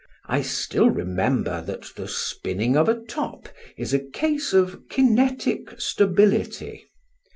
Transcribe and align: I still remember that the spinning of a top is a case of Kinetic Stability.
I 0.25 0.41
still 0.41 0.89
remember 0.89 1.61
that 1.61 1.83
the 1.95 2.07
spinning 2.07 2.75
of 2.75 2.89
a 2.89 2.99
top 2.99 3.47
is 3.77 3.93
a 3.93 3.99
case 3.99 4.51
of 4.51 4.89
Kinetic 4.89 5.79
Stability. 5.79 6.85